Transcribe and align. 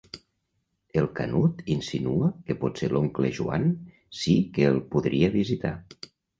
El 1.01 1.09
Canut 1.19 1.61
insinua 1.73 2.31
que 2.49 2.57
potser 2.65 2.91
l'oncle 2.95 3.31
Joan 3.41 3.69
sí 4.23 4.37
que 4.59 4.69
el 4.73 4.83
podria 4.97 5.33
visitar. 5.41 5.79